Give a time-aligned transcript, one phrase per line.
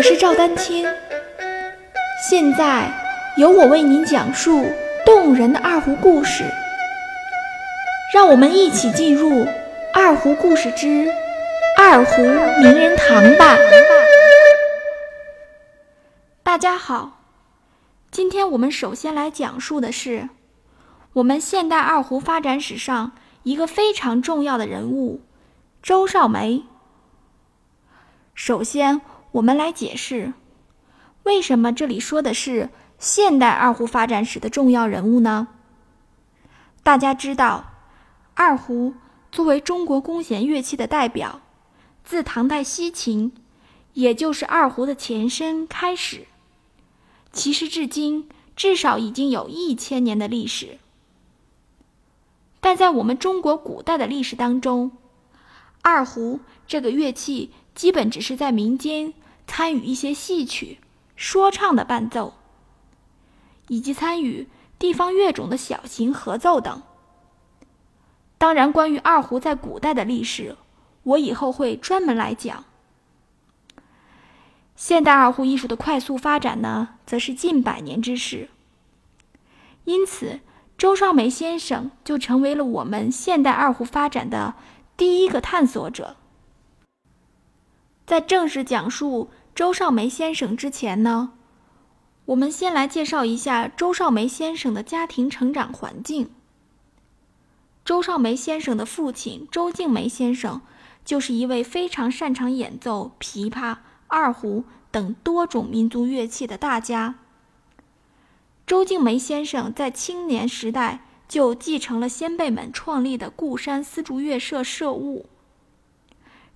[0.00, 0.86] 我是赵丹青，
[2.26, 2.90] 现在
[3.36, 4.64] 由我为您讲述
[5.04, 6.42] 动人的二胡故事。
[8.14, 9.28] 让我们一起进入
[9.92, 11.06] 《二胡故事之
[11.76, 13.58] 二胡名人堂》吧。
[16.42, 17.20] 大家好，
[18.10, 20.30] 今天我们首先来讲述的是
[21.12, 23.12] 我们现代二胡发展史上
[23.42, 25.20] 一个非常重要的人物——
[25.84, 26.62] 周少梅。
[28.34, 30.32] 首先，我们来解释
[31.22, 35.48] 为什么这里说的是现代二胡发展史的重要人物呢？
[36.82, 37.66] 大家知道。
[38.34, 38.94] 二胡
[39.30, 41.42] 作为中国弓弦乐器的代表，
[42.04, 43.32] 自唐代西秦，
[43.92, 46.26] 也就是二胡的前身开始，
[47.30, 50.78] 其实至今至少已经有一千年的历史。
[52.60, 54.92] 但在我们中国古代的历史当中，
[55.82, 59.14] 二胡这个乐器基本只是在民间
[59.46, 60.78] 参与一些戏曲、
[61.16, 62.34] 说唱的伴奏，
[63.68, 66.82] 以及参与地方乐种的小型合奏等。
[68.38, 70.56] 当然，关于二胡在古代的历史，
[71.02, 72.64] 我以后会专门来讲。
[74.76, 78.48] 现代二胡艺术的快速发展呢，则是近百年之事。
[79.84, 80.40] 因此，
[80.78, 84.54] 周少梅先生就成为了我们现代二胡发展的
[84.96, 86.16] 第一个探索者。
[88.10, 91.34] 在正式讲述周少梅先生之前呢，
[92.24, 96.28] 我们先来介绍一下周少梅先生的家庭成长环境。
[97.84, 100.60] 周少梅先生的父亲周静梅先生，
[101.04, 103.76] 就是一位非常擅长演奏琵琶、
[104.08, 107.14] 二胡等多种民族乐器的大家。
[108.66, 115.26] 周静梅先生在青年时代就继承了先辈们创立的固山丝竹乐社社务。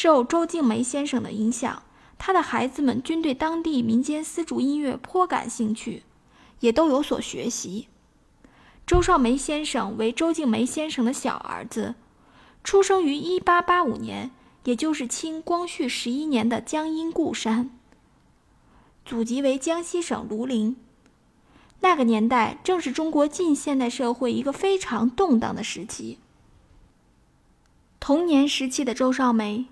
[0.00, 1.82] 受周静梅先生的影响，
[2.18, 6.04] 他的孩子们均对当地民间丝竹音乐颇感兴趣，
[6.60, 7.88] 也都有所学习。
[8.86, 11.96] 周少梅先生为周静梅先生的小儿子，
[12.62, 14.30] 出生于1885年，
[14.62, 17.68] 也就是清光绪十一年的江阴固山。
[19.04, 20.76] 祖籍为江西省庐陵。
[21.80, 26.20] 那个年代正是中国近现代社会一个非常动荡的时期。
[27.98, 29.66] 童年时期的周少梅，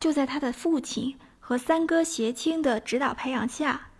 [0.00, 3.90] 就在他的父亲和三哥协清的指导培养下，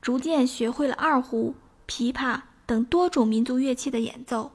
[0.00, 1.54] 逐渐学会了二胡、
[1.86, 2.40] 琵琶。
[2.66, 4.52] 等多种民族乐器的演奏。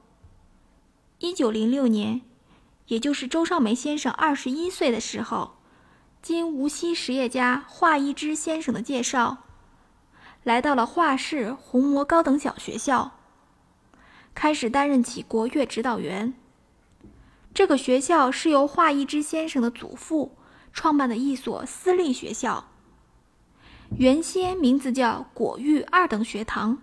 [1.20, 2.22] 一九零六年，
[2.86, 5.58] 也就是周少梅先生二十一岁的时候，
[6.20, 9.44] 经无锡实业家华一之先生的介绍，
[10.42, 13.12] 来到了华市红魔高等小学校，
[14.34, 16.34] 开始担任起国乐指导员。
[17.54, 20.36] 这个学校是由华一之先生的祖父
[20.72, 22.64] 创办的一所私立学校，
[23.96, 26.78] 原先名字叫果玉二等学堂。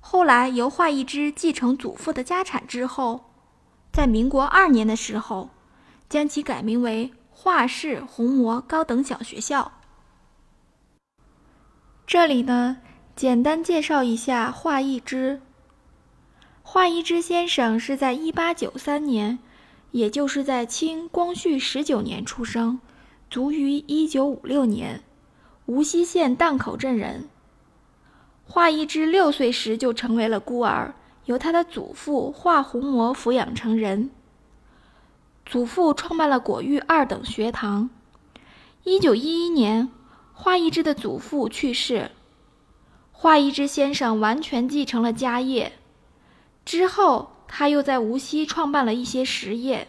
[0.00, 3.32] 后来由华一之继承祖父的家产之后，
[3.92, 5.50] 在民国二年的时候，
[6.08, 9.72] 将其改名为华氏红魔高等小学校。
[12.06, 12.78] 这里呢，
[13.16, 15.40] 简单介绍一下华一之。
[16.62, 19.38] 华一之先生是在一八九三年，
[19.92, 22.80] 也就是在清光绪十九年出生，
[23.30, 25.02] 卒于一九五六年，
[25.66, 27.28] 无锡县荡口镇人。
[28.44, 30.94] 华一之六岁时就成为了孤儿，
[31.26, 34.10] 由他的祖父华红魔抚养成人。
[35.46, 37.90] 祖父创办了果玉二等学堂。
[38.84, 39.90] 一九一一年，
[40.32, 42.10] 华一之的祖父去世，
[43.10, 45.72] 华一之先生完全继承了家业。
[46.64, 49.88] 之后，他又在无锡创办了一些实业，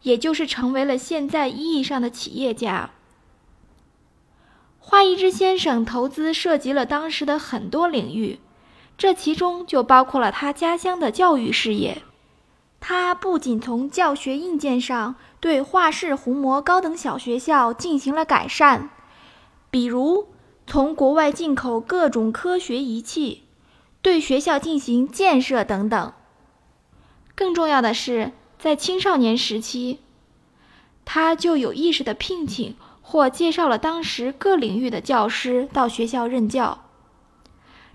[0.00, 2.92] 也就是成为了现在意义上的企业家。
[4.78, 8.40] 华一之先生投资涉及了当时的很多领域，
[8.96, 12.00] 这其中就包括了他家乡的教育事业。
[12.80, 18.88] 他不仅从教学硬件上对华氏红魔高等小学校进行了改善，
[19.70, 20.28] 比如
[20.66, 23.42] 从国外进口各种科学仪器，
[24.00, 26.14] 对学校进行建设等等。
[27.34, 30.00] 更重要的是，在青少年时期，
[31.04, 32.76] 他就有意识地聘请。
[33.04, 36.84] 或介绍了当时各领域的教师到学校任教，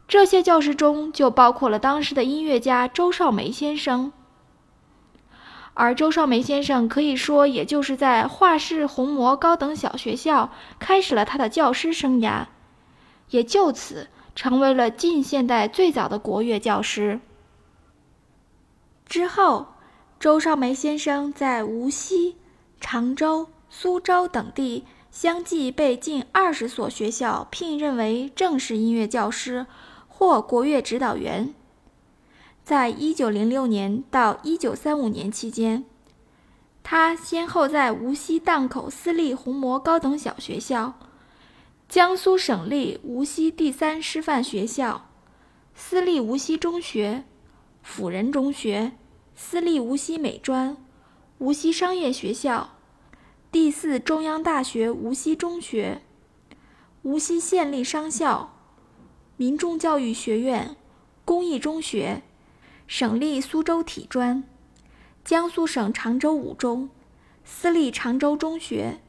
[0.08, 4.12] 这些教师中就包括了当时的音乐家周少梅先生。
[5.74, 12.46] 而周少梅先生可以说，也就是在华氏红魔高等小学校开始了他的教师生涯，
[13.30, 17.22] 也就此成为了近现代最早的国乐教师。
[19.08, 19.74] 之后，
[20.20, 22.38] 周少梅先生在无锡、
[22.80, 24.86] 常州、苏州等地。
[25.10, 29.66] 相继被近二十所学校聘任为正式音乐教师
[30.08, 31.56] 或国乐指导员。
[32.64, 35.86] 在一九零六年到一九三五年期间，
[36.84, 41.00] 他先后在无锡荡口私立红魔高等小学校、
[41.90, 45.10] 江苏省立无锡第三师范学校、
[45.74, 47.24] 私立无锡中学、
[47.88, 48.92] 辅仁中学、
[49.34, 50.76] 私立无锡美专、
[51.40, 52.78] 无锡商业学校。
[53.50, 56.02] 第四中央大学无锡中学、
[57.02, 58.54] 无锡县立商校、
[59.38, 60.76] 民众教育学院、
[61.24, 62.22] 公益中学、
[62.86, 64.44] 省立苏州体专、
[65.24, 66.90] 江苏省常州五中、
[67.46, 69.00] 私立常州中学、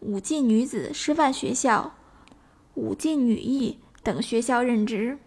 [0.00, 1.94] 武进女子师范学校、
[2.74, 5.18] 武进女艺等学校任职。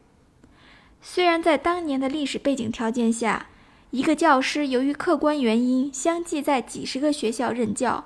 [1.01, 3.47] 虽然在当年的历史背景条件下，
[3.91, 8.05] 一个教师由于客观原因相继在几十个学校任教。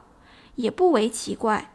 [0.55, 1.71] 也不为奇怪，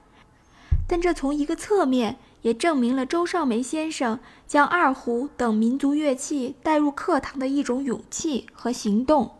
[0.86, 9.32] 但这从一个侧面也证明了周少梅先生将二胡等民族乐器带入课堂的一种勇气和行动。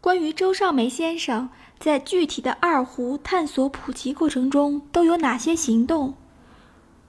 [0.00, 1.50] 关于周少梅先生
[1.80, 6.14] 在具体的二胡探索普及过程中都有哪些行动，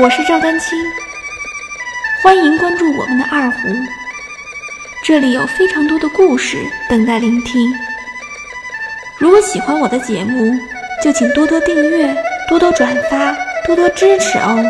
[0.00, 0.78] 我是赵丹青，
[2.22, 3.68] 欢迎关注我们的二胡，
[5.04, 6.56] 这里有非常多的故事
[6.88, 7.68] 等待聆听。
[9.18, 10.54] 如果喜欢我的节目，
[11.02, 12.16] 就请多多订阅、
[12.48, 13.36] 多多转发、
[13.66, 14.64] 多多支持哦！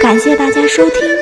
[0.00, 1.21] 感谢大家收听。